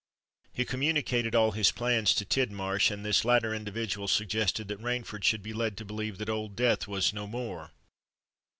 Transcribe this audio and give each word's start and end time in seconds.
He 0.51 0.65
communicated 0.65 1.35
all 1.35 1.51
his 1.51 1.71
plans 1.71 2.15
to 2.15 2.25
Tidmarsh; 2.25 2.89
and 2.89 3.05
this 3.05 3.23
latter 3.23 3.53
individual 3.53 4.07
suggested 4.07 4.67
that 4.69 4.81
Rainford 4.81 5.23
should 5.23 5.43
be 5.43 5.53
led 5.53 5.77
to 5.77 5.85
believe 5.85 6.17
that 6.17 6.27
Old 6.27 6.55
Death 6.55 6.87
was 6.87 7.13
no 7.13 7.27
more. 7.27 7.69